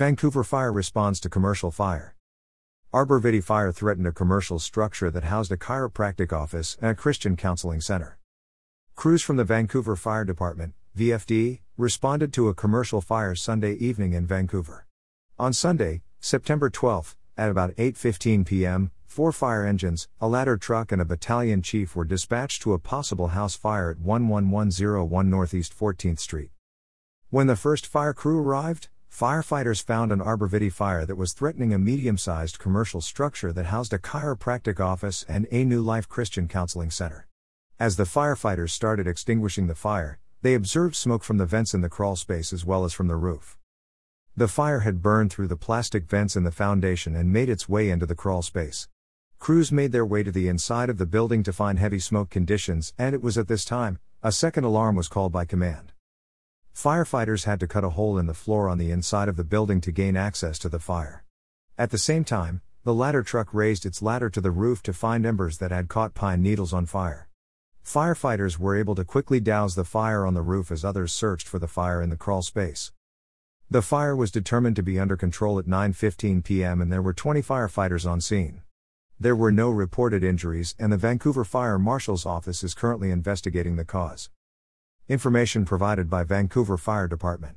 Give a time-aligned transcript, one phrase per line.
[0.00, 2.14] Vancouver Fire responds to commercial fire.
[2.90, 7.82] Arborvitae fire threatened a commercial structure that housed a chiropractic office and a Christian counseling
[7.82, 8.18] center.
[8.94, 14.26] Crews from the Vancouver Fire Department, VFD, responded to a commercial fire Sunday evening in
[14.26, 14.86] Vancouver.
[15.38, 21.02] On Sunday, September 12, at about 8:15 p.m., four fire engines, a ladder truck and
[21.02, 26.52] a battalion chief were dispatched to a possible house fire at 11101 Northeast 14th Street.
[27.28, 31.78] When the first fire crew arrived, firefighters found an arborvitae fire that was threatening a
[31.78, 37.26] medium-sized commercial structure that housed a chiropractic office and a New Life Christian Counseling Center.
[37.78, 41.88] As the firefighters started extinguishing the fire, they observed smoke from the vents in the
[41.88, 43.58] crawl space as well as from the roof.
[44.36, 47.90] The fire had burned through the plastic vents in the foundation and made its way
[47.90, 48.88] into the crawl space.
[49.38, 52.94] Crews made their way to the inside of the building to find heavy smoke conditions,
[52.96, 55.89] and it was at this time, a second alarm was called by command.
[56.80, 59.82] Firefighters had to cut a hole in the floor on the inside of the building
[59.82, 61.24] to gain access to the fire.
[61.76, 65.26] At the same time, the ladder truck raised its ladder to the roof to find
[65.26, 67.28] embers that had caught pine needles on fire.
[67.84, 71.58] Firefighters were able to quickly douse the fire on the roof as others searched for
[71.58, 72.92] the fire in the crawl space.
[73.68, 76.80] The fire was determined to be under control at 9:15 p.m.
[76.80, 78.62] and there were 20 firefighters on scene.
[79.20, 83.84] There were no reported injuries and the Vancouver Fire Marshal's office is currently investigating the
[83.84, 84.30] cause.
[85.10, 87.56] Information provided by Vancouver Fire Department.